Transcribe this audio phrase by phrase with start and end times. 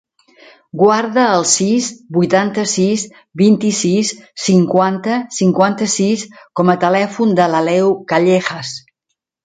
[0.81, 3.05] Guarda el sis, vuitanta-sis,
[3.43, 4.15] vint-i-sis,
[4.47, 6.27] cinquanta, cinquanta-sis
[6.61, 8.79] com a telèfon de l'Aleu Callejas.